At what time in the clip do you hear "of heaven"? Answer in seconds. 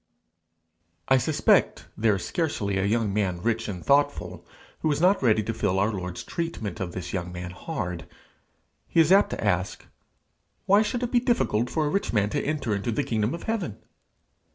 13.35-13.77